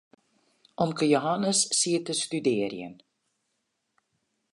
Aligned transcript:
Omke 0.85 1.07
Jehannes 1.11 1.59
siet 1.79 2.03
te 2.07 2.15
studearjen. 2.21 2.95